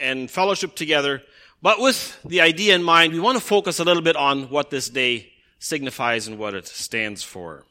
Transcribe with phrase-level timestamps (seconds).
[0.00, 1.22] and fellowship together.
[1.60, 4.70] But with the idea in mind, we want to focus a little bit on what
[4.70, 7.64] this day signifies and what it stands for.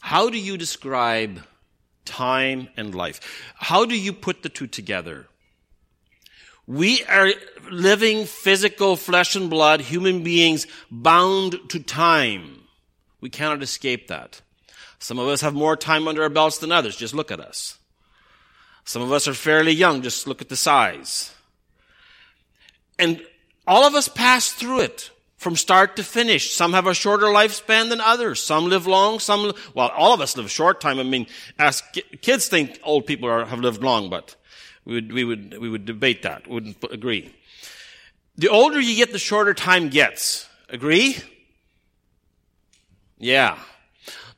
[0.00, 1.42] How do you describe
[2.04, 3.52] time and life?
[3.56, 5.26] How do you put the two together?
[6.66, 7.32] We are
[7.70, 12.64] living physical flesh and blood human beings bound to time.
[13.20, 14.42] We cannot escape that.
[14.98, 16.96] Some of us have more time under our belts than others.
[16.96, 17.77] Just look at us.
[18.88, 20.00] Some of us are fairly young.
[20.00, 21.34] Just look at the size.
[22.98, 23.22] And
[23.66, 26.54] all of us pass through it from start to finish.
[26.54, 28.40] Some have a shorter lifespan than others.
[28.40, 29.18] Some live long.
[29.18, 30.98] Some, well, all of us live short time.
[30.98, 31.26] I mean,
[31.58, 31.82] as
[32.22, 34.36] kids think old people are, have lived long, but
[34.86, 36.48] we would, we would, we would debate that.
[36.48, 37.34] Wouldn't agree.
[38.38, 40.48] The older you get, the shorter time gets.
[40.70, 41.18] Agree?
[43.18, 43.58] Yeah.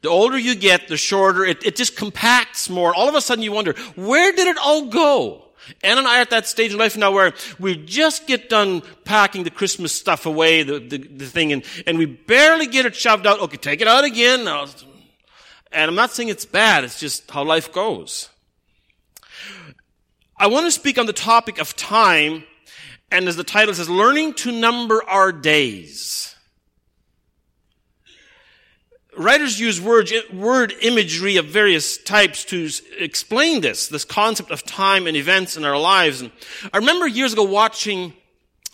[0.02, 2.94] The older you get, the shorter it, it just compacts more.
[2.94, 5.44] All of a sudden you wonder, where did it all go?
[5.82, 8.82] Ann and I are at that stage in life now where we just get done
[9.04, 12.96] packing the Christmas stuff away, the, the, the thing, and, and we barely get it
[12.96, 13.40] shoved out.
[13.40, 14.48] Okay, take it out again.
[14.48, 18.30] And I'm not saying it's bad, it's just how life goes.
[20.36, 22.44] I want to speak on the topic of time,
[23.10, 26.34] and as the title says, learning to number our days
[29.20, 32.68] writers use word, word imagery of various types to
[32.98, 36.22] explain this, this concept of time and events in our lives.
[36.22, 36.32] And
[36.72, 38.14] I remember years ago watching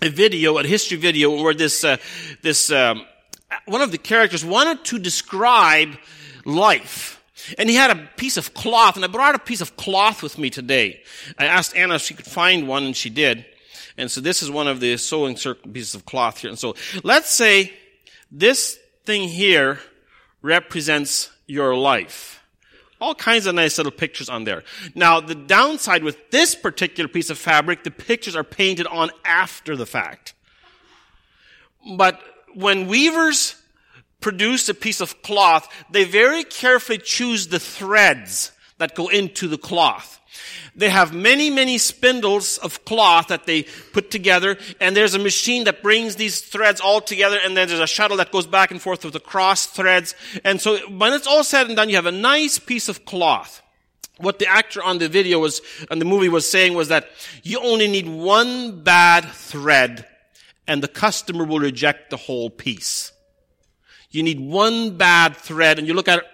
[0.01, 1.97] a video, a history video, where this, uh,
[2.43, 3.05] this, um,
[3.65, 5.97] one of the characters wanted to describe
[6.45, 7.23] life.
[7.59, 10.39] And he had a piece of cloth, and I brought a piece of cloth with
[10.39, 11.03] me today.
[11.39, 13.45] I asked Anna if she could find one, and she did.
[13.99, 16.51] And so this is one of the sewing circle pieces of cloth here.
[16.51, 17.73] And so let's say
[18.31, 19.79] this thing here
[20.43, 22.43] represents your life.
[23.01, 24.63] All kinds of nice little pictures on there.
[24.95, 29.77] Now, the downside with this particular piece of fabric, the pictures are painted on after
[29.77, 30.35] the fact.
[31.97, 32.21] But
[32.55, 33.57] when weavers
[34.21, 39.59] produce a piece of cloth, they very carefully choose the threads that go into the
[39.59, 40.21] cloth.
[40.75, 45.65] They have many, many spindles of cloth that they put together, and there's a machine
[45.65, 48.83] that brings these threads all together, and then there's a shuttle that goes back and
[48.83, 50.15] forth with the cross threads.
[50.45, 53.63] And so when it's all said and done, you have a nice piece of cloth.
[54.19, 57.09] What the actor on the video was, on the movie was saying was that
[57.43, 60.07] you only need one bad thread,
[60.69, 63.13] and the customer will reject the whole piece.
[64.11, 66.25] You need one bad thread, and you look at it,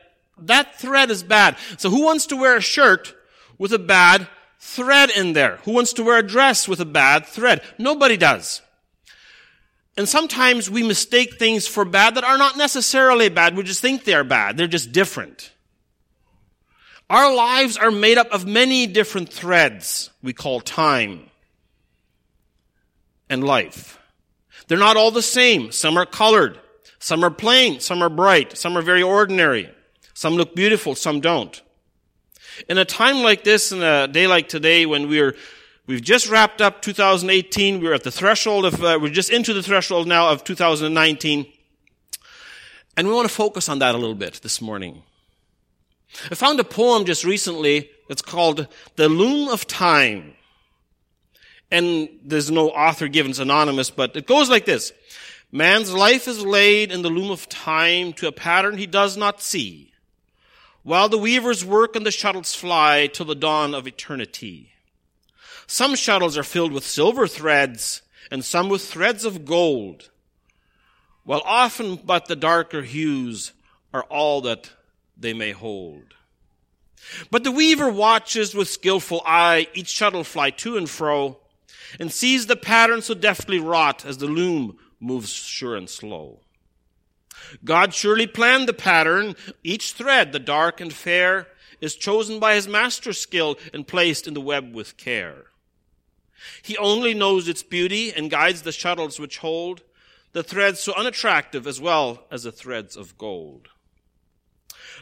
[0.47, 1.57] that thread is bad.
[1.79, 3.15] So who wants to wear a shirt
[3.59, 5.59] with a bad thread in there?
[5.65, 7.63] Who wants to wear a dress with a bad thread?
[7.79, 8.63] Nobody does.
[9.97, 13.57] And sometimes we mistake things for bad that are not necessarily bad.
[13.57, 14.57] We just think they're bad.
[14.57, 15.53] They're just different.
[17.11, 21.29] Our lives are made up of many different threads we call time
[23.29, 23.99] and life.
[24.67, 25.73] They're not all the same.
[25.73, 26.59] Some are colored.
[26.99, 27.81] Some are plain.
[27.81, 28.57] Some are bright.
[28.57, 29.71] Some are very ordinary.
[30.15, 30.95] Some look beautiful.
[30.95, 31.61] Some don't.
[32.69, 35.35] In a time like this, in a day like today, when we're
[35.87, 37.83] We've just wrapped up 2018.
[37.83, 41.47] We're at the threshold of, uh, we're just into the threshold now of 2019.
[42.97, 45.03] And we want to focus on that a little bit this morning.
[46.31, 50.35] I found a poem just recently that's called The Loom of Time.
[51.71, 54.93] And there's no author given, it's anonymous, but it goes like this.
[55.51, 59.43] Man's life is laid in the loom of time to a pattern he does not
[59.43, 59.92] see
[60.83, 64.73] while the weavers work and the shuttles fly till the dawn of eternity.
[65.67, 70.11] Some shuttles are filled with silver threads and some with threads of gold,
[71.25, 73.53] while often but the darker hues
[73.95, 74.71] are all that
[75.17, 76.15] they may hold.
[77.31, 81.39] But the weaver watches with skillful eye each shuttle fly to and fro
[81.99, 86.41] and sees the pattern so deftly wrought as the loom moves sure and slow.
[87.65, 89.37] God surely planned the pattern.
[89.63, 91.49] Each thread, the dark and fair,
[91.81, 95.47] is chosen by his master's skill and placed in the web with care.
[96.63, 99.83] He only knows its beauty and guides the shuttles which hold
[100.33, 103.69] the threads so unattractive as well as the threads of gold.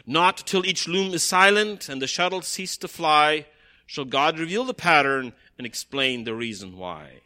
[0.05, 3.45] Not till each loom is silent and the shuttles cease to fly
[3.85, 7.21] shall God reveal the pattern and explain the reason why.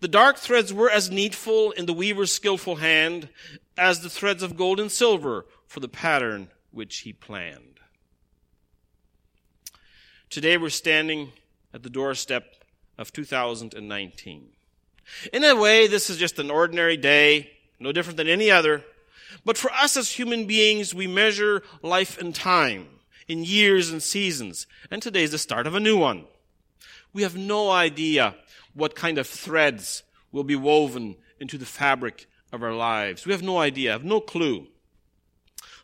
[0.00, 3.28] The dark threads were as needful in the weaver's skillful hand
[3.76, 7.80] as the threads of gold and silver for the pattern which he planned.
[10.30, 11.32] Today we're standing
[11.72, 12.54] at the doorstep
[12.98, 14.48] of 2019.
[15.32, 18.84] In a way, this is just an ordinary day, no different than any other.
[19.44, 22.88] But for us as human beings, we measure life in time,
[23.28, 26.24] in years and seasons, and today is the start of a new one.
[27.12, 28.34] We have no idea
[28.74, 30.02] what kind of threads
[30.32, 33.26] will be woven into the fabric of our lives.
[33.26, 34.66] We have no idea, have no clue.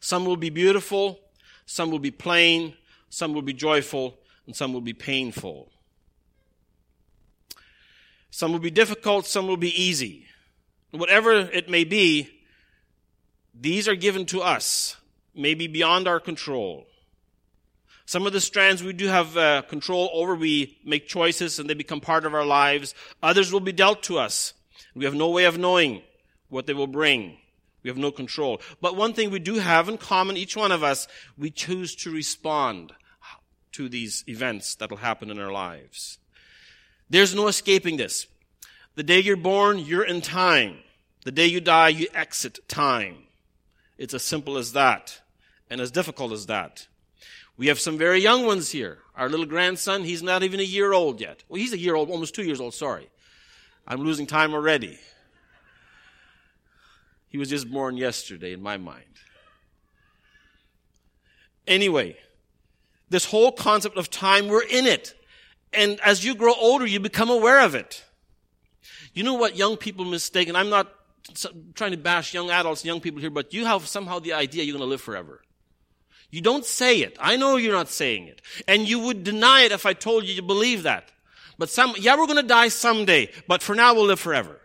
[0.01, 1.21] Some will be beautiful,
[1.67, 2.75] some will be plain,
[3.09, 5.71] some will be joyful, and some will be painful.
[8.31, 10.27] Some will be difficult, some will be easy.
[10.91, 12.29] Whatever it may be,
[13.55, 14.97] these are given to us,
[15.35, 16.87] maybe beyond our control.
[18.07, 20.35] Some of the strands we do have uh, control over.
[20.35, 22.95] We make choices and they become part of our lives.
[23.23, 24.55] Others will be dealt to us.
[24.95, 26.03] We have no way of knowing
[26.53, 27.39] what they will bring.
[27.83, 28.61] We have no control.
[28.81, 32.13] But one thing we do have in common, each one of us, we choose to
[32.13, 32.93] respond
[33.73, 36.19] to these events that will happen in our lives.
[37.11, 38.27] There's no escaping this.
[38.95, 40.79] The day you're born, you're in time.
[41.25, 43.17] The day you die, you exit time.
[43.99, 45.21] It's as simple as that
[45.71, 46.87] and as difficult as that.
[47.57, 48.99] We have some very young ones here.
[49.17, 51.45] Our little grandson, he's not even a year old yet.
[51.49, 53.09] Well, he's a year old, almost two years old, sorry.
[53.87, 54.99] I'm losing time already.
[57.33, 59.07] He was just born yesterday in my mind.
[61.67, 62.15] Anyway,
[63.09, 65.15] this whole concept of time, we're in it.
[65.73, 68.05] And as you grow older, you become aware of it.
[69.15, 70.93] You know what young people mistake, and I'm not
[71.75, 74.77] trying to bash young adults, young people here, but you have somehow the idea you're
[74.77, 75.41] going to live forever.
[76.31, 77.17] You don't say it.
[77.19, 78.43] I know you're not saying it.
[78.69, 81.11] And you would deny it if I told you you believe that.
[81.57, 84.59] But some, yeah, we're going to die someday, but for now we'll live forever.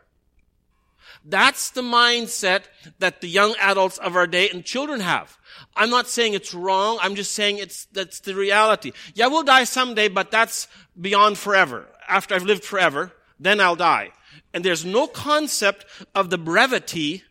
[1.29, 2.63] That's the mindset
[2.99, 5.37] that the young adults of our day and children have.
[5.75, 6.99] I'm not saying it's wrong.
[7.01, 8.93] I'm just saying it's, that's the reality.
[9.13, 10.69] Yeah, we'll die someday, but that's
[10.99, 11.87] beyond forever.
[12.07, 14.11] After I've lived forever, then I'll die.
[14.53, 15.85] And there's no concept
[16.15, 17.23] of the brevity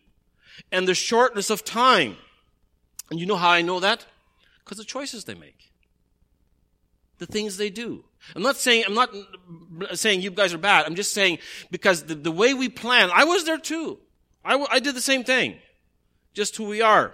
[0.71, 2.17] and the shortness of time.
[3.09, 4.05] And you know how I know that?
[4.63, 5.71] Because the choices they make.
[7.19, 8.03] The things they do.
[8.35, 9.09] I'm not saying, I'm not
[9.93, 10.85] saying you guys are bad.
[10.85, 11.39] I'm just saying
[11.71, 13.99] because the, the way we plan, I was there too.
[14.43, 15.55] I, I did the same thing.
[16.33, 17.13] Just who we are.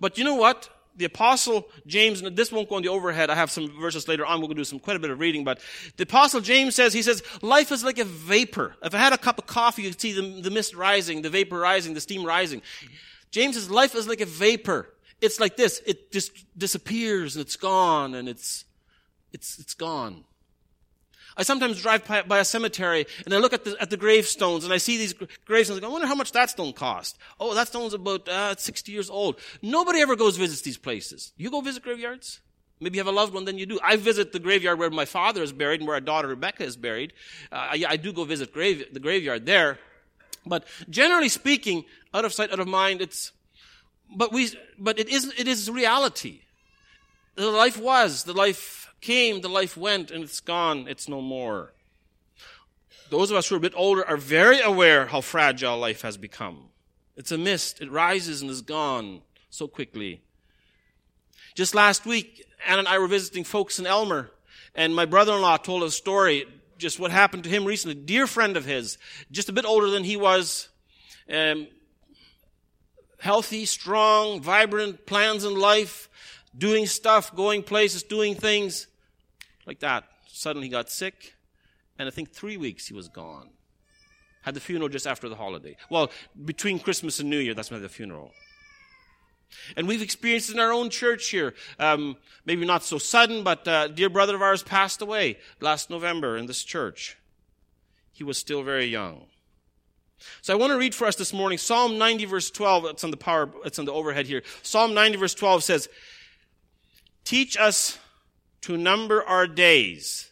[0.00, 0.68] But you know what?
[0.96, 3.30] The apostle James, this won't go on the overhead.
[3.30, 4.40] I have some verses later on.
[4.40, 5.58] We're going to do some, quite a bit of reading, but
[5.96, 8.76] the apostle James says, he says, life is like a vapor.
[8.82, 11.58] If I had a cup of coffee, you'd see the, the mist rising, the vapor
[11.58, 12.60] rising, the steam rising.
[13.30, 15.80] James says, life is like a vapor it's like this.
[15.86, 18.64] It just disappears and it's gone and it's,
[19.32, 20.24] it's, it's gone.
[21.36, 24.72] I sometimes drive by, a cemetery and I look at the, at the gravestones and
[24.72, 25.14] I see these
[25.46, 25.82] gravestones.
[25.82, 27.16] I wonder how much that stone cost.
[27.40, 29.38] Oh, that stone's about uh, 60 years old.
[29.62, 31.32] Nobody ever goes visits these places.
[31.36, 32.40] You go visit graveyards?
[32.80, 33.78] Maybe you have a loved one, then you do.
[33.82, 36.76] I visit the graveyard where my father is buried and where our daughter Rebecca is
[36.76, 37.12] buried.
[37.50, 39.78] Uh, I, I, do go visit grave, the graveyard there.
[40.44, 43.30] But generally speaking, out of sight, out of mind, it's,
[44.16, 46.40] but we, but it is, it is reality.
[47.36, 51.74] The life was, the life came, the life went, and it's gone, it's no more.
[53.10, 56.16] Those of us who are a bit older are very aware how fragile life has
[56.16, 56.70] become.
[57.14, 57.82] It's a mist.
[57.82, 59.20] It rises and is gone
[59.50, 60.22] so quickly.
[61.54, 64.30] Just last week, Ann and I were visiting folks in Elmer,
[64.74, 66.46] and my brother-in-law told a story,
[66.78, 67.94] just what happened to him recently.
[67.94, 68.96] Dear friend of his,
[69.30, 70.70] just a bit older than he was,
[71.30, 71.66] um,
[73.18, 76.08] healthy, strong, vibrant plans in life,
[76.56, 78.86] doing stuff, going places, doing things
[79.66, 80.04] like that.
[80.26, 81.34] Suddenly he got sick,
[81.98, 83.50] and I think three weeks he was gone.
[84.42, 85.76] Had the funeral just after the holiday.
[85.88, 86.10] Well,
[86.44, 88.32] between Christmas and New Year, that's when the funeral.
[89.76, 93.88] And we've experienced in our own church here, um, maybe not so sudden, but uh,
[93.88, 97.16] dear brother of ours passed away last November in this church.
[98.12, 99.26] He was still very young.
[100.40, 102.84] So I want to read for us this morning Psalm 90 verse 12.
[102.86, 104.42] It's on the power, it's on the overhead here.
[104.62, 105.88] Psalm 90 verse 12 says,
[107.24, 107.98] Teach us
[108.62, 110.30] to number our days.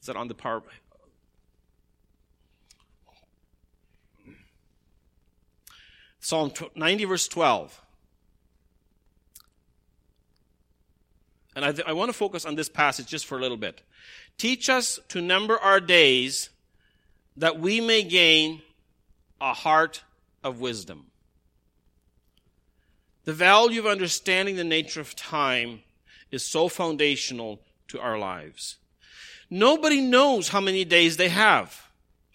[0.00, 0.62] Is that on the power?
[6.20, 7.80] Psalm 90 verse 12.
[11.54, 13.82] And I, th- I want to focus on this passage just for a little bit.
[14.38, 16.48] Teach us to number our days
[17.36, 18.62] that we may gain
[19.40, 20.02] a heart
[20.42, 21.06] of wisdom.
[23.24, 25.82] The value of understanding the nature of time
[26.32, 28.78] is so foundational to our lives.
[29.50, 31.88] Nobody knows how many days they have.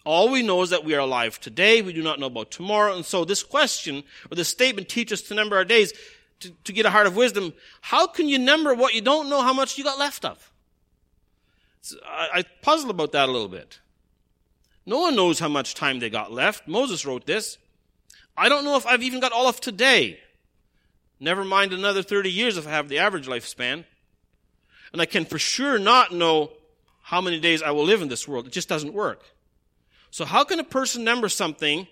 [0.04, 1.82] All we know is that we are alive today.
[1.82, 2.94] We do not know about tomorrow.
[2.94, 5.92] And so this question or this statement teaches us to number our days
[6.40, 7.52] to, to get a heart of wisdom.
[7.80, 10.50] How can you number what you don't know how much you got left of?
[12.06, 13.80] I, I puzzle about that a little bit.
[14.86, 16.66] No one knows how much time they got left.
[16.66, 17.58] Moses wrote this.
[18.36, 20.20] I don't know if I've even got all of today.
[21.20, 23.84] Never mind another 30 years if I have the average lifespan.
[24.92, 26.52] And I can for sure not know
[27.02, 28.46] how many days I will live in this world.
[28.46, 29.22] It just doesn't work.
[30.10, 31.86] So how can a person number something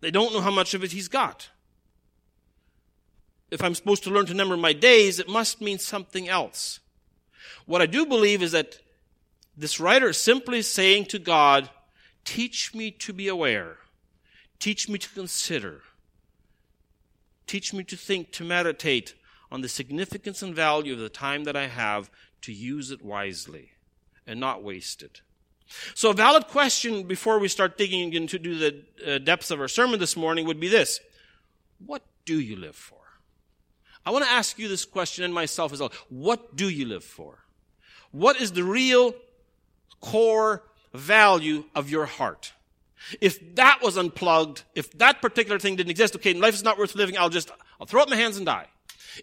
[0.00, 1.48] they don't know how much of it he's got?
[3.50, 6.80] If I'm supposed to learn to number my days, it must mean something else.
[7.64, 8.78] What I do believe is that
[9.56, 11.70] this writer is simply saying to God,
[12.24, 13.78] teach me to be aware.
[14.58, 15.82] Teach me to consider.
[17.46, 19.14] Teach me to think, to meditate
[19.50, 22.10] on the significance and value of the time that I have
[22.42, 23.72] to use it wisely
[24.26, 25.20] and not waste it.
[25.94, 29.98] So a valid question before we start digging into the uh, depths of our sermon
[29.98, 31.00] this morning would be this.
[31.84, 32.98] What do you live for?
[34.04, 35.92] I want to ask you this question and myself as well.
[36.08, 37.38] What do you live for?
[38.12, 39.14] What is the real
[40.00, 40.62] core
[40.94, 42.52] value of your heart?
[43.20, 46.94] If that was unplugged, if that particular thing didn't exist, okay, life is not worth
[46.94, 47.50] living, I'll just,
[47.80, 48.66] I'll throw up my hands and die.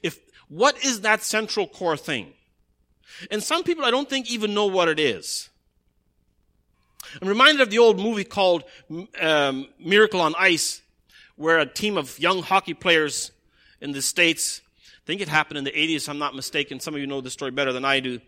[0.02, 2.34] If, what is that central core thing?
[3.30, 5.50] And some people I don't think even know what it is.
[7.22, 8.64] I'm reminded of the old movie called
[9.20, 10.82] um, Miracle on Ice,
[11.36, 13.32] where a team of young hockey players
[13.82, 14.62] in the States,
[14.98, 16.80] I think it happened in the 80s, if I'm not mistaken.
[16.80, 18.20] Some of you know the story better than I do.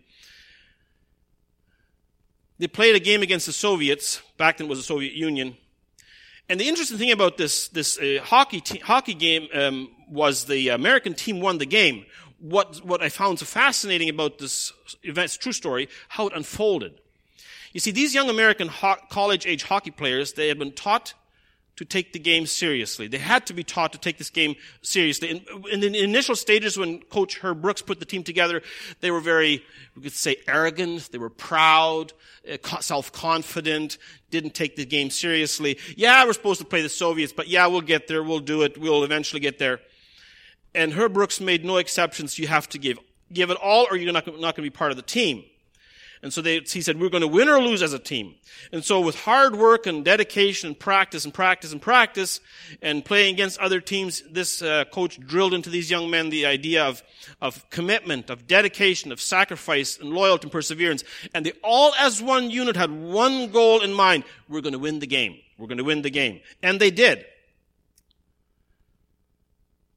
[2.58, 4.22] They played a game against the Soviets.
[4.38, 5.56] Back then it was the Soviet Union.
[6.48, 10.68] And the interesting thing about this, this uh, hockey, te- hockey game um, was the
[10.68, 12.06] American team won the game.
[12.38, 14.72] What, what I found so fascinating about this
[15.02, 17.00] event, it's true story, how it unfolded.
[17.72, 21.14] You see, these young American ho- college age hockey players, they had been taught
[21.76, 23.06] to take the game seriously.
[23.06, 25.30] They had to be taught to take this game seriously.
[25.30, 28.62] In, in, the initial stages when Coach Herb Brooks put the team together,
[29.00, 29.62] they were very,
[29.94, 32.14] we could say arrogant, they were proud,
[32.50, 33.98] uh, self-confident,
[34.30, 35.78] didn't take the game seriously.
[35.96, 38.78] Yeah, we're supposed to play the Soviets, but yeah, we'll get there, we'll do it,
[38.78, 39.80] we'll eventually get there.
[40.74, 42.38] And Herb Brooks made no exceptions.
[42.38, 42.98] You have to give.
[43.32, 45.44] Give it all or you're not, not going to be part of the team.
[46.22, 48.34] And so they, he said, we're going to win or lose as a team.
[48.72, 52.40] And so with hard work and dedication and practice and practice and practice
[52.82, 56.84] and playing against other teams, this uh, coach drilled into these young men the idea
[56.84, 57.02] of,
[57.40, 61.04] of commitment, of dedication, of sacrifice and loyalty and perseverance.
[61.34, 64.24] And they all as one unit had one goal in mind.
[64.48, 65.38] We're going to win the game.
[65.58, 66.40] We're going to win the game.
[66.62, 67.24] And they did.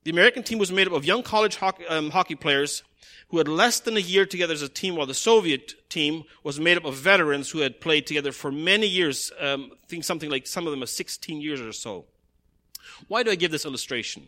[0.04, 2.84] The American team was made up of young college hockey, um, hockey players
[3.30, 6.60] who had less than a year together as a team, while the Soviet team was
[6.60, 10.30] made up of veterans who had played together for many years, um, I think something
[10.30, 12.06] like some of them are 16 years or so.
[13.08, 14.28] Why do I give this illustration?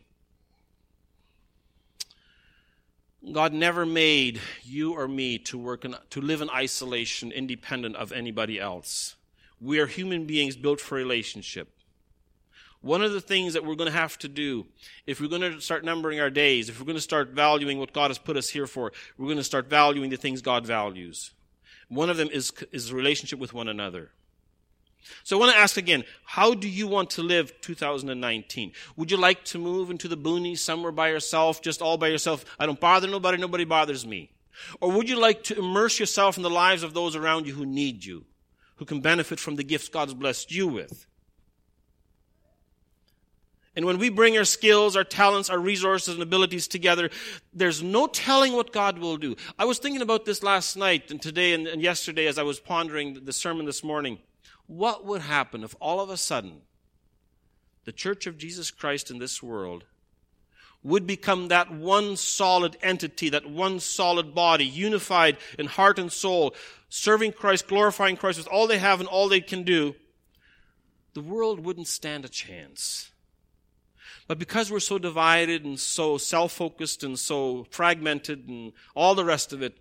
[3.32, 8.12] God never made you or me to work in, to live in isolation, independent of
[8.12, 9.16] anybody else.
[9.60, 11.70] We are human beings built for relationship.
[12.82, 14.66] One of the things that we're going to have to do,
[15.06, 17.94] if we're going to start numbering our days, if we're going to start valuing what
[17.94, 21.32] God has put us here for, we're going to start valuing the things God values.
[21.90, 24.10] One of them is, is relationship with one another.
[25.24, 28.72] So I want to ask again, how do you want to live 2019?
[28.96, 32.46] Would you like to move into the boonies somewhere by yourself, just all by yourself?
[32.60, 34.32] I don't bother nobody, nobody bothers me.
[34.80, 37.66] Or would you like to immerse yourself in the lives of those around you who
[37.66, 38.26] need you,
[38.78, 41.06] who can benefit from the gifts God's blessed you with?
[43.76, 47.10] And when we bring our skills, our talents, our resources, and abilities together,
[47.54, 49.36] there's no telling what God will do.
[49.58, 52.60] I was thinking about this last night and today and, and yesterday as I was
[52.60, 54.20] pondering the sermon this morning.
[54.68, 56.62] What would happen if all of a sudden
[57.86, 59.86] the Church of Jesus Christ in this world
[60.84, 66.56] would become that one solid entity, that one solid body, unified in heart and soul,
[66.90, 69.96] serving Christ, glorifying Christ with all they have and all they can do,
[71.14, 73.11] the world wouldn't stand a chance.
[74.32, 79.26] But because we're so divided and so self focused and so fragmented and all the
[79.26, 79.78] rest of it,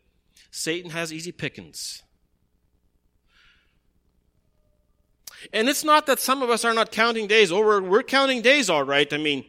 [0.51, 2.03] Satan has easy pickings.
[5.53, 7.53] And it's not that some of us are not counting days.
[7.53, 9.13] Oh, we're, we're counting days all right.
[9.13, 9.45] I mean,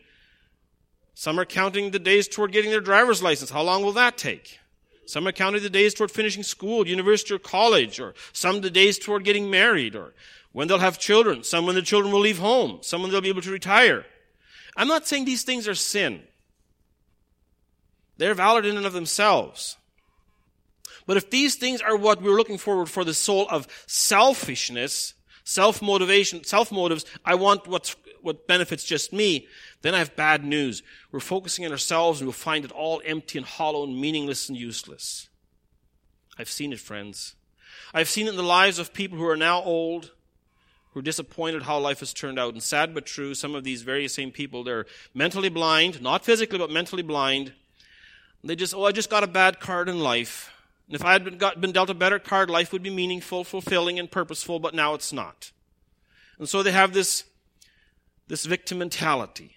[1.15, 3.49] some are counting the days toward getting their driver's license.
[3.49, 4.59] How long will that take?
[5.07, 8.99] Some are counting the days toward finishing school, university, or college, or some the days
[8.99, 10.13] toward getting married, or
[10.51, 11.43] when they'll have children.
[11.43, 12.83] Some when the children will leave home.
[12.83, 14.05] Some when they'll be able to retire.
[14.75, 16.21] I'm not saying these things are sin.
[18.17, 19.77] They're valid in and of themselves.
[21.07, 26.43] But if these things are what we're looking forward for the soul of selfishness, self-motivation,
[26.43, 29.47] self-motives, I want what's, what benefits just me,
[29.81, 30.83] then I have bad news.
[31.11, 34.57] We're focusing on ourselves and we'll find it all empty and hollow and meaningless and
[34.57, 35.27] useless.
[36.37, 37.35] I've seen it, friends.
[37.93, 40.11] I've seen it in the lives of people who are now old,
[40.91, 42.53] who are disappointed how life has turned out.
[42.53, 46.59] And sad but true, some of these very same people, they're mentally blind, not physically,
[46.59, 47.53] but mentally blind.
[48.43, 50.51] They just, oh, I just got a bad card in life.
[50.87, 53.43] And if I had been, got, been dealt a better card, life would be meaningful,
[53.43, 55.51] fulfilling, and purposeful, but now it's not.
[56.37, 57.23] And so they have this,
[58.27, 59.55] this victim mentality.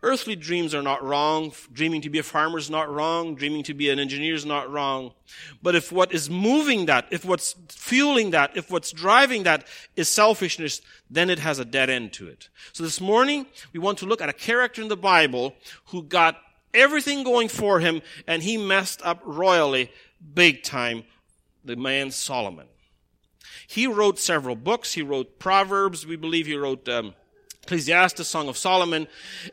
[0.00, 1.52] Earthly dreams are not wrong.
[1.72, 3.34] Dreaming to be a farmer is not wrong.
[3.34, 5.12] Dreaming to be an engineer is not wrong.
[5.60, 10.08] But if what is moving that, if what's fueling that, if what's driving that is
[10.08, 12.48] selfishness, then it has a dead end to it.
[12.72, 15.54] So this morning, we want to look at a character in the Bible
[15.86, 16.36] who got
[16.72, 19.90] everything going for him and he messed up royally,
[20.34, 21.02] big time,
[21.64, 22.68] the man Solomon.
[23.66, 24.94] He wrote several books.
[24.94, 26.06] He wrote Proverbs.
[26.06, 27.14] We believe he wrote, um,
[27.68, 29.06] Ecclesiastes, Song of Solomon.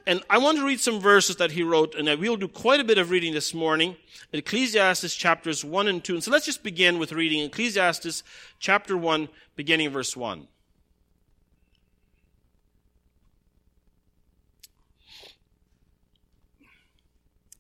[0.07, 2.85] And I want to read some verses that he wrote, and we'll do quite a
[2.85, 3.97] bit of reading this morning.
[4.31, 6.13] Ecclesiastes chapters 1 and 2.
[6.13, 8.23] And so let's just begin with reading Ecclesiastes
[8.57, 10.47] chapter 1, beginning verse 1.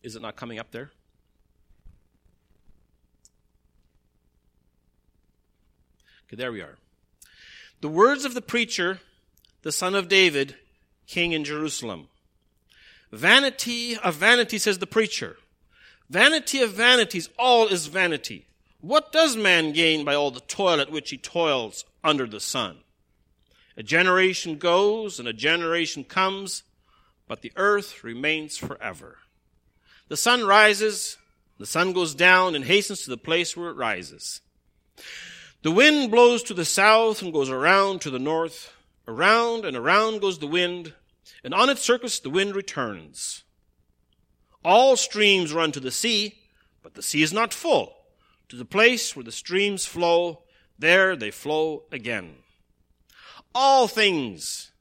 [0.03, 0.91] Is it not coming up there?
[6.27, 6.77] Okay, there we are.
[7.81, 9.01] The words of the preacher
[9.65, 10.55] the son of David,
[11.07, 12.07] king in Jerusalem.
[13.11, 15.37] Vanity of vanity, says the preacher.
[16.07, 18.45] Vanity of vanities, all is vanity.
[18.81, 22.77] What does man gain by all the toil at which he toils under the sun?
[23.75, 26.61] A generation goes and a generation comes,
[27.27, 29.17] but the earth remains forever.
[30.09, 31.17] The sun rises,
[31.57, 34.41] the sun goes down and hastens to the place where it rises.
[35.63, 38.71] The wind blows to the south and goes around to the north.
[39.07, 40.93] Around and around goes the wind,
[41.43, 43.43] and on its circuits the wind returns.
[44.63, 46.39] All streams run to the sea,
[46.81, 47.95] but the sea is not full.
[48.49, 50.43] To the place where the streams flow,
[50.77, 52.37] there they flow again.
[53.53, 54.71] All things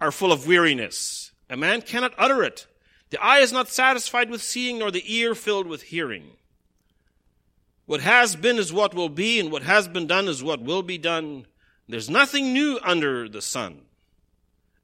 [0.00, 1.32] are full of weariness.
[1.50, 2.66] A man cannot utter it.
[3.10, 6.32] The eye is not satisfied with seeing, nor the ear filled with hearing.
[7.86, 10.82] What has been is what will be, and what has been done is what will
[10.82, 11.46] be done.
[11.88, 13.82] There's nothing new under the sun.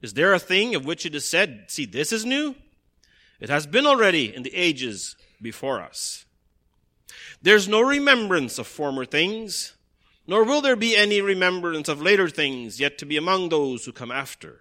[0.01, 2.55] Is there a thing of which it is said, see, this is new?
[3.41, 6.25] It has been already in the ages before us.
[7.43, 9.75] There's no remembrance of former things,
[10.27, 13.93] nor will there be any remembrance of later things yet to be among those who
[13.93, 14.61] come after.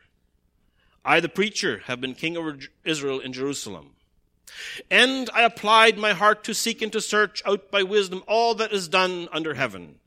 [1.05, 3.91] I, the preacher, have been king over Israel in Jerusalem.
[4.91, 8.71] And I applied my heart to seek and to search out by wisdom all that
[8.71, 9.99] is done under heaven.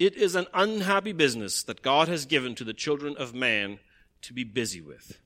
[0.00, 3.80] It is an unhappy business that God has given to the children of man
[4.22, 5.20] to be busy with.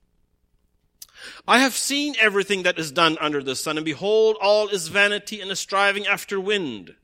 [1.46, 5.40] I have seen everything that is done under the sun, and behold, all is vanity
[5.40, 6.96] and a striving after wind.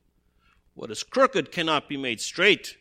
[0.74, 2.76] What is crooked cannot be made straight.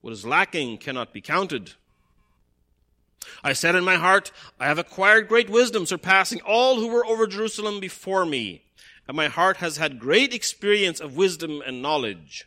[0.00, 1.74] What is lacking cannot be counted.
[3.44, 7.26] I said in my heart, I have acquired great wisdom, surpassing all who were over
[7.26, 8.64] Jerusalem before me.
[9.06, 12.46] And my heart has had great experience of wisdom and knowledge.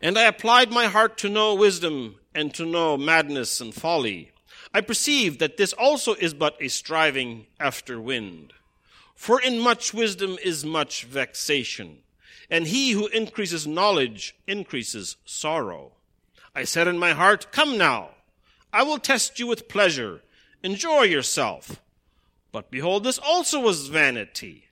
[0.00, 4.32] And I applied my heart to know wisdom and to know madness and folly.
[4.72, 8.52] I perceived that this also is but a striving after wind.
[9.14, 11.98] For in much wisdom is much vexation,
[12.48, 15.92] and he who increases knowledge increases sorrow.
[16.54, 18.10] I said in my heart, Come now,
[18.72, 20.22] I will test you with pleasure.
[20.62, 21.82] Enjoy yourself.
[22.52, 24.64] But behold, this also was vanity.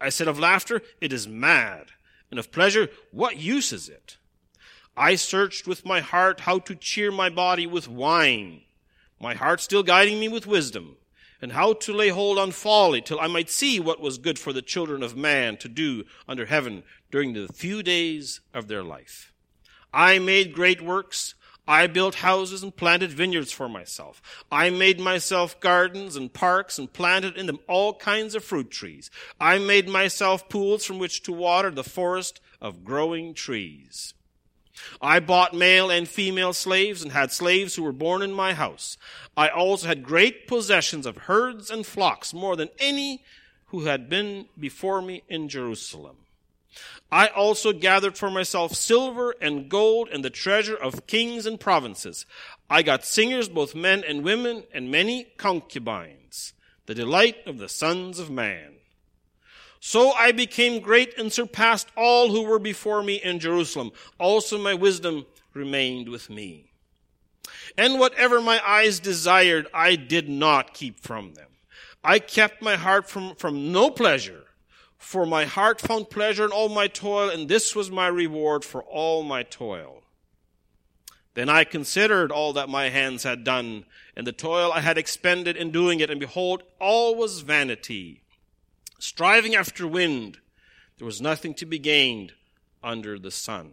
[0.00, 1.86] I said of laughter, It is mad,
[2.30, 4.18] and of pleasure, what use is it?
[5.00, 8.60] I searched with my heart how to cheer my body with wine,
[9.18, 10.98] my heart still guiding me with wisdom,
[11.40, 14.52] and how to lay hold on folly till I might see what was good for
[14.52, 19.32] the children of man to do under heaven during the few days of their life.
[19.90, 21.34] I made great works.
[21.66, 24.20] I built houses and planted vineyards for myself.
[24.52, 29.10] I made myself gardens and parks and planted in them all kinds of fruit trees.
[29.40, 34.12] I made myself pools from which to water the forest of growing trees.
[35.00, 38.96] I bought male and female slaves and had slaves who were born in my house.
[39.36, 43.22] I also had great possessions of herds and flocks, more than any
[43.66, 46.16] who had been before me in Jerusalem.
[47.12, 52.24] I also gathered for myself silver and gold and the treasure of kings and provinces.
[52.68, 56.52] I got singers, both men and women, and many concubines,
[56.86, 58.76] the delight of the sons of man.
[59.80, 63.92] So I became great and surpassed all who were before me in Jerusalem.
[64.18, 66.70] Also my wisdom remained with me.
[67.78, 71.48] And whatever my eyes desired, I did not keep from them.
[72.04, 74.44] I kept my heart from, from no pleasure,
[74.98, 78.82] for my heart found pleasure in all my toil, and this was my reward for
[78.82, 80.02] all my toil.
[81.34, 85.56] Then I considered all that my hands had done, and the toil I had expended
[85.56, 88.19] in doing it, and behold, all was vanity
[89.02, 90.38] striving after wind,
[90.98, 92.32] there was nothing to be gained
[92.82, 93.72] under the sun.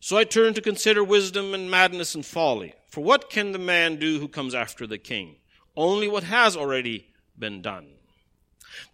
[0.00, 2.74] So I turned to consider wisdom and madness and folly.
[2.88, 5.36] For what can the man do who comes after the king?
[5.76, 7.86] Only what has already been done.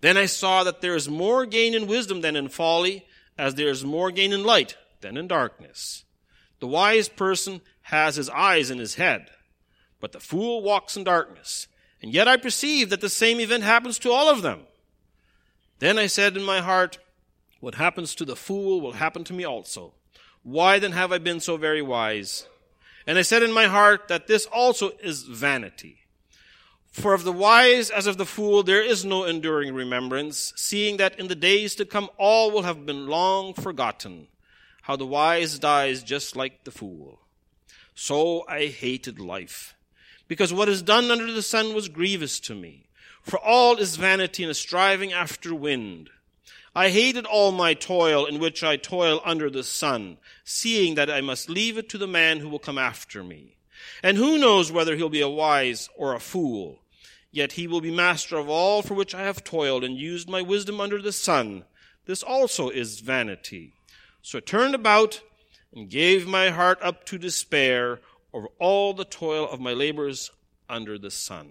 [0.01, 3.05] Then I saw that there is more gain in wisdom than in folly,
[3.37, 6.05] as there is more gain in light than in darkness.
[6.61, 9.31] The wise person has his eyes in his head,
[9.99, 11.67] but the fool walks in darkness.
[12.03, 14.61] And yet I perceive that the same event happens to all of them.
[15.81, 16.99] Then I said in my heart,
[17.59, 19.95] What happens to the fool will happen to me also.
[20.43, 22.47] Why then have I been so very wise?
[23.07, 26.01] And I said in my heart that this also is vanity.
[26.93, 31.19] For of the wise as of the fool there is no enduring remembrance, seeing that
[31.19, 34.29] in the days to come all will have been long forgotten.
[34.83, 37.21] How the wise dies just like the fool.
[37.95, 39.75] So I hated life,
[40.29, 42.87] because what is done under the sun was grievous to me.
[43.23, 46.11] For all is vanity and a striving after wind.
[46.75, 51.21] I hated all my toil in which I toil under the sun, seeing that I
[51.21, 53.57] must leave it to the man who will come after me.
[54.03, 56.81] And who knows whether he'll be a wise or a fool?
[57.33, 60.43] Yet he will be master of all for which I have toiled and used my
[60.43, 61.65] wisdom under the sun.
[62.07, 63.75] This also is vanity.
[64.23, 65.23] So I turned about
[65.75, 68.01] and gave my heart up to despair
[68.33, 70.31] over all the toil of my labors
[70.69, 71.51] under the sun.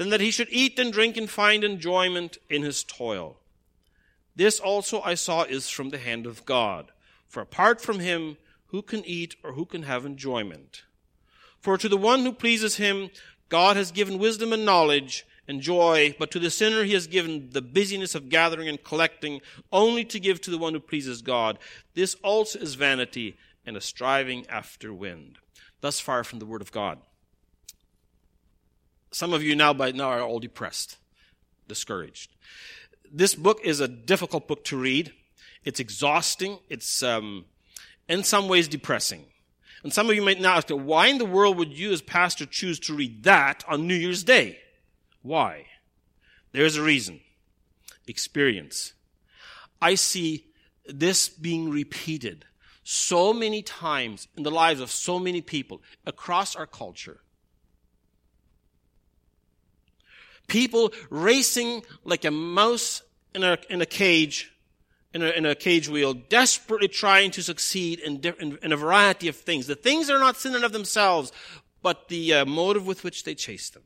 [0.00, 3.36] than that he should eat and drink and find enjoyment in his toil.
[4.34, 6.90] This also I saw is from the hand of God.
[7.28, 10.84] For apart from him, who can eat or who can have enjoyment?
[11.60, 13.10] For to the one who pleases him,
[13.50, 17.50] God has given wisdom and knowledge and joy, but to the sinner he has given
[17.50, 21.58] the busyness of gathering and collecting, only to give to the one who pleases God.
[21.92, 23.36] This also is vanity
[23.66, 25.36] and a striving after wind.
[25.82, 27.00] Thus far from the word of God.
[29.12, 30.96] Some of you now by now are all depressed,
[31.66, 32.30] discouraged.
[33.12, 35.12] This book is a difficult book to read.
[35.64, 36.58] It's exhausting.
[36.68, 37.46] It's um,
[38.08, 39.24] in some ways depressing.
[39.82, 42.46] And some of you might now ask, why in the world would you as pastor
[42.46, 44.58] choose to read that on New Year's Day?
[45.22, 45.66] Why?
[46.52, 47.20] There's a reason.
[48.06, 48.92] Experience.
[49.80, 50.46] I see
[50.86, 52.44] this being repeated
[52.82, 57.20] so many times in the lives of so many people across our culture.
[60.50, 63.02] People racing like a mouse
[63.36, 64.52] in a, in a cage,
[65.14, 69.28] in a, in a cage wheel, desperately trying to succeed in, in, in, a variety
[69.28, 69.68] of things.
[69.68, 71.30] The things are not sin in of themselves,
[71.82, 73.84] but the uh, motive with which they chase them.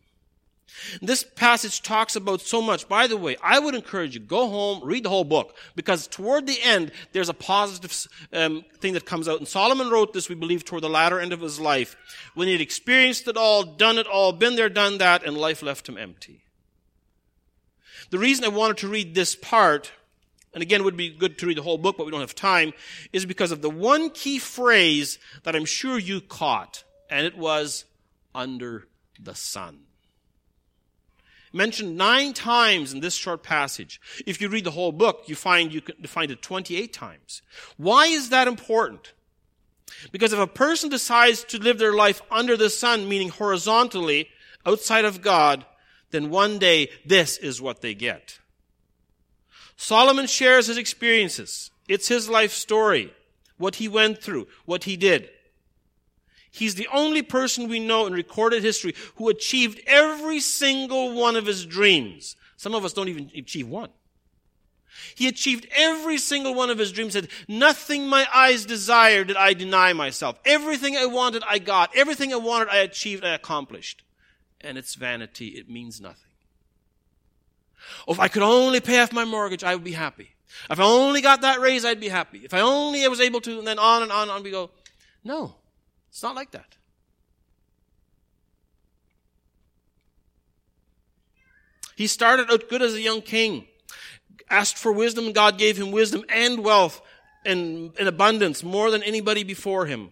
[1.03, 2.89] This passage talks about so much.
[2.89, 6.47] By the way, I would encourage you, go home, read the whole book, because toward
[6.47, 9.39] the end, there's a positive um, thing that comes out.
[9.39, 11.95] And Solomon wrote this, we believe, toward the latter end of his life,
[12.33, 15.63] when he had experienced it all, done it all, been there, done that, and life
[15.63, 16.44] left him empty.
[18.11, 19.93] The reason I wanted to read this part,
[20.53, 22.35] and again, it would be good to read the whole book, but we don't have
[22.35, 22.73] time,
[23.13, 27.85] is because of the one key phrase that I'm sure you caught, and it was
[28.35, 28.87] under
[29.21, 29.81] the sun.
[31.53, 34.01] Mentioned nine times in this short passage.
[34.27, 37.43] If you read the whole book, you find you can find it 28 times.
[37.77, 39.13] Why is that important?
[40.11, 44.29] Because if a person decides to live their life under the sun, meaning horizontally,
[44.67, 45.65] outside of God,
[46.15, 48.39] then one day this is what they get.
[49.77, 51.71] Solomon shares his experiences.
[51.89, 53.13] It's his life story,
[53.59, 55.29] what he went through, what he did.
[56.51, 61.47] He's the only person we know in recorded history who achieved every single one of
[61.47, 62.37] his dreams.
[62.57, 63.91] Some of us don't even achieve one.
[65.17, 67.15] He achieved every single one of his dreams.
[67.15, 70.39] Said, nothing my eyes desired did I deny myself.
[70.45, 71.91] Everything I wanted, I got.
[71.97, 74.04] Everything I wanted, I achieved, I accomplished
[74.65, 75.49] and it's vanity.
[75.49, 76.31] It means nothing.
[78.09, 80.31] Oh, if I could only pay off my mortgage, I would be happy.
[80.71, 82.39] If I only got that raise, I'd be happy.
[82.39, 84.51] If I only I was able to, and then on and on and on we
[84.51, 84.71] go.
[85.23, 85.57] No,
[86.09, 86.77] it's not like that.
[91.97, 93.67] He started out good as a young king,
[94.51, 97.01] asked for wisdom, and God gave him wisdom and wealth
[97.45, 100.11] in, in abundance, more than anybody before him.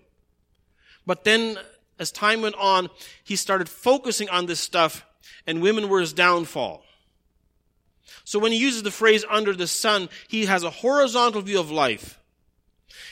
[1.07, 1.59] But then
[1.99, 2.89] as time went on,
[3.23, 5.05] he started focusing on this stuff,
[5.47, 6.83] and women were his downfall.
[8.25, 11.71] So when he uses the phrase under the sun, he has a horizontal view of
[11.71, 12.19] life.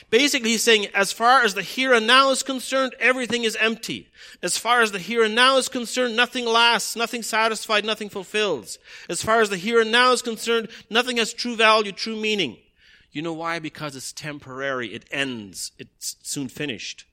[0.09, 4.09] Basically, he's saying, as far as the here and now is concerned, everything is empty.
[4.43, 8.77] As far as the here and now is concerned, nothing lasts, nothing satisfied, nothing fulfills.
[9.07, 12.57] As far as the here and now is concerned, nothing has true value, true meaning.
[13.11, 13.59] You know why?
[13.59, 14.93] Because it's temporary.
[14.93, 15.71] It ends.
[15.77, 17.05] It's soon finished.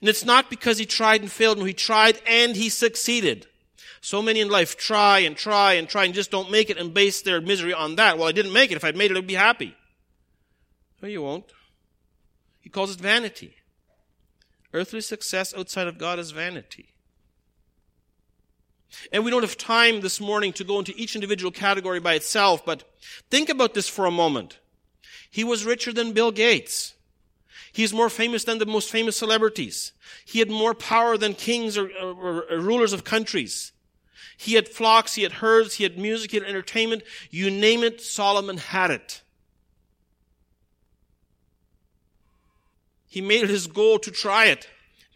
[0.00, 1.58] And it's not because he tried and failed.
[1.58, 3.46] No, he tried and he succeeded.
[4.00, 6.92] So many in life try and try and try and just don't make it and
[6.92, 8.18] base their misery on that.
[8.18, 8.76] Well, I didn't make it.
[8.76, 9.74] If I'd made it, I'd be happy.
[11.00, 11.52] No, you won't.
[12.60, 13.56] He calls it vanity.
[14.72, 16.94] Earthly success outside of God is vanity.
[19.12, 22.64] And we don't have time this morning to go into each individual category by itself,
[22.64, 22.84] but
[23.30, 24.58] think about this for a moment.
[25.30, 26.94] He was richer than Bill Gates.
[27.74, 29.92] He is more famous than the most famous celebrities.
[30.24, 33.72] He had more power than kings or, or, or, rulers of countries.
[34.36, 37.02] He had flocks, he had herds, he had music, he had entertainment.
[37.30, 39.22] You name it, Solomon had it.
[43.08, 44.68] He made it his goal to try it,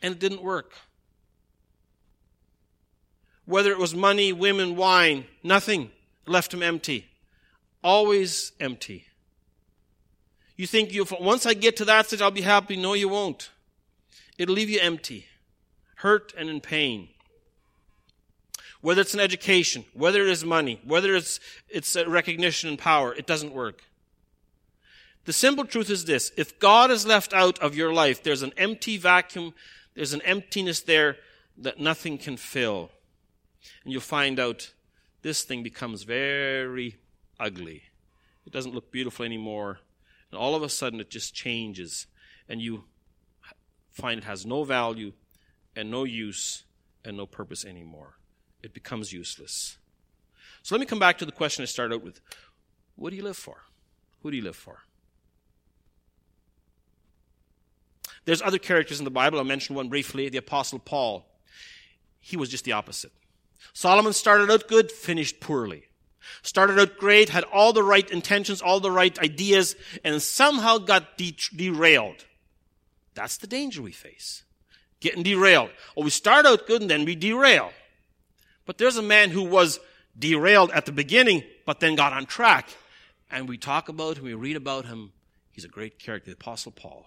[0.03, 0.73] and it didn't work.
[3.45, 5.93] Whether it was money, women, wine, nothing
[6.27, 7.07] left him empty.
[7.85, 9.08] Always empty.
[10.59, 12.77] You think you once I get to that stage I'll be happy.
[12.77, 13.51] No, you won't.
[14.37, 15.27] It'll leave you empty,
[15.97, 17.09] hurt and in pain.
[18.81, 23.27] Whether it's an education, whether it is money, whether it's it's recognition and power, it
[23.27, 23.85] doesn't work.
[25.27, 26.33] The simple truth is this.
[26.37, 29.55] If God is left out of your life, there's an empty vacuum,
[29.95, 31.19] there's an emptiness there
[31.57, 32.91] that nothing can fill.
[33.85, 34.73] And you'll find out
[35.23, 36.97] this thing becomes very
[37.39, 37.83] ugly.
[38.45, 39.79] It doesn't look beautiful anymore.
[40.31, 42.07] And all of a sudden it just changes.
[42.49, 42.85] And you
[43.93, 45.13] find it has no value
[45.75, 46.65] and no use
[47.05, 48.19] and no purpose anymore.
[48.63, 49.79] It becomes useless.
[50.63, 52.21] So let me come back to the question I started out with.
[52.97, 53.65] What do you live for?
[54.23, 54.83] Who do you live for?
[58.25, 59.39] There's other characters in the Bible.
[59.39, 61.27] I'll mention one briefly the Apostle Paul.
[62.21, 63.13] He was just the opposite.
[63.73, 65.88] Solomon started out good, finished poorly.
[66.43, 71.17] Started out great, had all the right intentions, all the right ideas, and somehow got
[71.17, 72.25] de- derailed.
[73.15, 74.45] That's the danger we face.
[75.01, 75.71] Getting derailed.
[75.97, 77.73] Well, we start out good and then we derail.
[78.67, 79.81] But there's a man who was
[80.19, 82.69] derailed at the beginning, but then got on track.
[83.31, 85.13] And we talk about him, we read about him.
[85.53, 87.07] He's a great character, the Apostle Paul.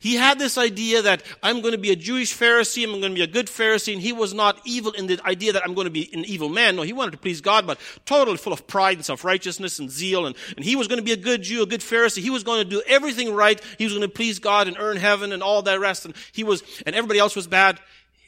[0.00, 3.14] He had this idea that I'm going to be a Jewish Pharisee, I'm going to
[3.14, 5.86] be a good Pharisee, and he was not evil in the idea that I'm going
[5.86, 6.76] to be an evil man.
[6.76, 10.26] No, he wanted to please God, but totally full of pride and self-righteousness and zeal,
[10.26, 12.22] and, and he was going to be a good Jew, a good Pharisee.
[12.22, 13.60] He was going to do everything right.
[13.78, 16.44] He was going to please God and earn heaven and all that rest, and he
[16.44, 17.80] was, and everybody else was bad.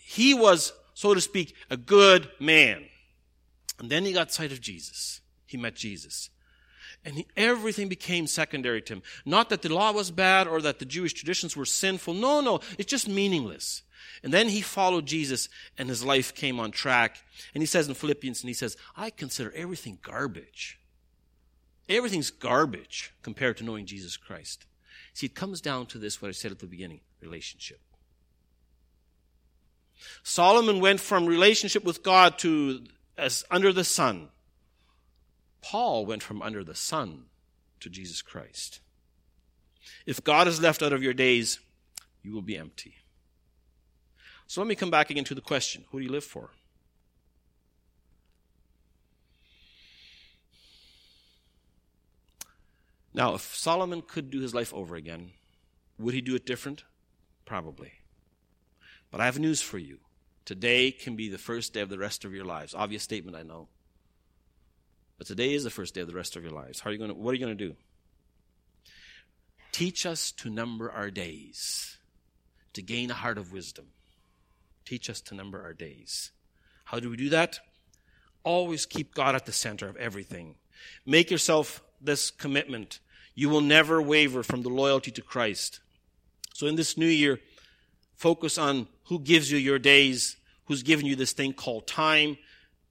[0.05, 2.85] He was, so to speak, a good man.
[3.79, 5.21] And then he got sight of Jesus.
[5.45, 6.31] He met Jesus.
[7.07, 9.03] And he, everything became secondary to him.
[9.25, 12.15] Not that the law was bad or that the Jewish traditions were sinful.
[12.15, 12.59] No, no.
[12.79, 13.83] It's just meaningless.
[14.25, 17.19] And then he followed Jesus and his life came on track.
[17.55, 20.81] And he says in Philippians, and he says, I consider everything garbage.
[21.89, 24.67] Everything's garbage compared to knowing Jesus Christ.
[25.15, 27.81] See, it comes down to this, what I said at the beginning, relationship.
[30.25, 32.85] Solomon went from relationship with God to
[33.17, 34.29] as under the sun.
[35.71, 37.25] Paul went from under the sun
[37.81, 38.79] to Jesus Christ.
[40.07, 41.59] If God is left out of your days,
[42.23, 42.95] you will be empty.
[44.47, 46.51] So let me come back again to the question who do you live for?
[53.13, 55.33] Now, if Solomon could do his life over again,
[55.99, 56.85] would he do it different?
[57.45, 57.93] Probably.
[59.11, 59.99] But I have news for you.
[60.45, 62.73] Today can be the first day of the rest of your lives.
[62.73, 63.67] Obvious statement, I know.
[65.19, 66.81] But today is the first day of the rest of your lives.
[66.81, 67.75] How are you going to, what are you going to do?
[69.73, 71.99] Teach us to number our days,
[72.75, 73.87] to gain a heart of wisdom.
[74.85, 76.33] Teach us to number our days.
[76.85, 77.61] How do we do that?
[78.45, 80.55] Always keep God at the center of everything.
[81.05, 83.01] Make yourself this commitment.
[83.35, 85.81] You will never waver from the loyalty to Christ.
[86.55, 87.41] So in this new year,
[88.15, 92.39] focus on who gives you your days, who's given you this thing called time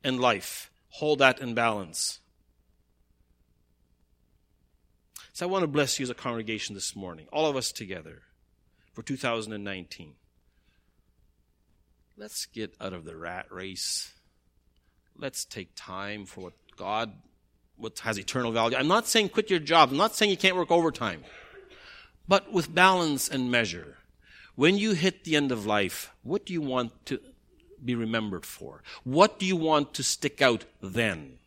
[0.04, 2.20] and life hold that in balance.
[5.34, 8.22] So I want to bless you as a congregation this morning, all of us together,
[8.94, 10.14] for 2019.
[12.16, 14.14] Let's get out of the rat race.
[15.18, 17.12] Let's take time for what God
[17.78, 18.78] what has eternal value.
[18.78, 19.90] I'm not saying quit your job.
[19.92, 21.26] I'm not saying you can't work overtime.
[22.26, 23.98] But with balance and measure.
[24.56, 27.20] When you hit the end of life, what do you want to
[27.86, 28.82] be remembered for?
[29.04, 31.38] What do you want to stick out then?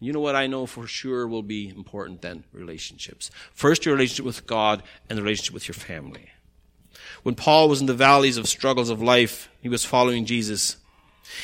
[0.00, 2.44] You know what I know for sure will be important then?
[2.52, 3.30] Relationships.
[3.52, 6.30] First, your relationship with God and the relationship with your family.
[7.22, 10.78] When Paul was in the valleys of struggles of life, he was following Jesus.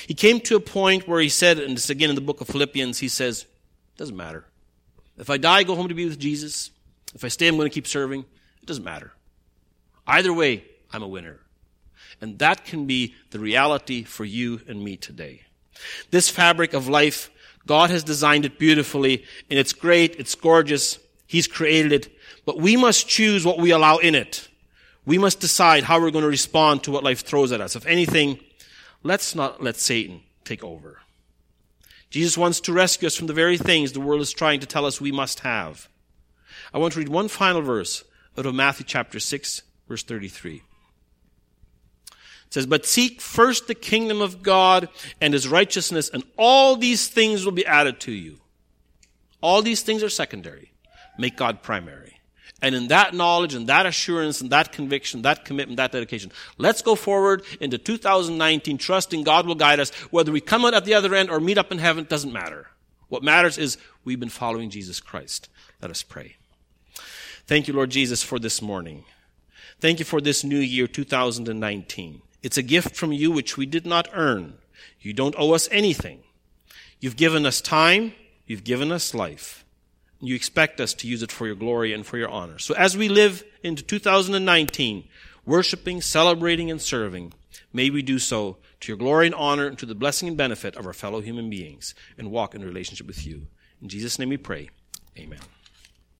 [0.06, 2.48] He came to a point where he said, and this again in the book of
[2.48, 3.44] Philippians, he says,
[3.98, 4.46] doesn't matter.
[5.18, 6.70] If I die, I go home to be with Jesus.
[7.14, 8.20] If I stay, I'm going to keep serving.
[8.20, 9.12] It doesn't matter.
[10.06, 11.40] Either way, I'm a winner.
[12.20, 15.42] And that can be the reality for you and me today.
[16.10, 17.30] This fabric of life,
[17.66, 22.76] God has designed it beautifully, and it's great, it's gorgeous, He's created it, but we
[22.76, 24.48] must choose what we allow in it.
[25.04, 27.76] We must decide how we're going to respond to what life throws at us.
[27.76, 28.40] If anything,
[29.02, 31.00] let's not let Satan take over.
[32.10, 34.86] Jesus wants to rescue us from the very things the world is trying to tell
[34.86, 35.88] us we must have.
[36.72, 38.04] I want to read one final verse
[38.38, 40.62] out of Matthew chapter 6, verse 33.
[42.46, 44.88] It says, But seek first the kingdom of God
[45.20, 48.38] and his righteousness, and all these things will be added to you.
[49.40, 50.72] All these things are secondary.
[51.18, 52.20] Make God primary.
[52.62, 56.80] And in that knowledge and that assurance and that conviction, that commitment, that dedication, let's
[56.80, 59.90] go forward into 2019 trusting God will guide us.
[60.10, 62.68] Whether we come out at the other end or meet up in heaven doesn't matter.
[63.08, 65.48] What matters is we've been following Jesus Christ.
[65.82, 66.36] Let us pray.
[67.46, 69.04] Thank you, Lord Jesus, for this morning.
[69.78, 72.22] Thank you for this new year, 2019.
[72.46, 74.58] It's a gift from you which we did not earn.
[75.00, 76.20] You don't owe us anything.
[77.00, 78.12] You've given us time.
[78.46, 79.64] You've given us life.
[80.20, 82.60] You expect us to use it for your glory and for your honor.
[82.60, 85.08] So as we live into 2019,
[85.44, 87.32] worshiping, celebrating, and serving,
[87.72, 90.76] may we do so to your glory and honor and to the blessing and benefit
[90.76, 93.48] of our fellow human beings and walk in relationship with you.
[93.82, 94.70] In Jesus' name we pray.
[95.18, 95.40] Amen.